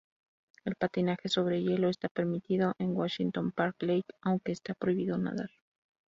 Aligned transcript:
El 0.65 0.73
patinaje 0.73 1.29
sobre 1.29 1.61
hielo 1.61 1.87
está 1.87 2.09
permitido 2.09 2.73
en 2.79 2.95
Washington 2.97 3.51
Park 3.51 3.75
Lake, 3.83 4.09
aunque 4.23 4.51
está 4.51 4.73
prohibido 4.73 5.19
nadar. 5.19 5.51